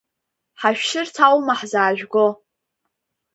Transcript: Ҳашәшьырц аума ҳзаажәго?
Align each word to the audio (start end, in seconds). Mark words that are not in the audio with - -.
Ҳашәшьырц 0.59 1.15
аума 1.25 1.53
ҳзаажәго? 1.59 2.27